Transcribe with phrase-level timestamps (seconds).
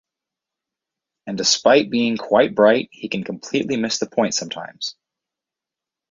[1.27, 4.95] And despite being quite bright he can completely miss the point sometimes.